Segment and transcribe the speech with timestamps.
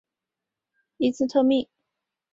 [0.97, 1.69] 伊兹密特。